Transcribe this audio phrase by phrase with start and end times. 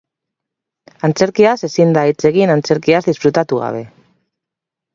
[1.07, 3.87] Antzerkiaz ezin da hitz egin antzerkiaz disfrutatu gabe.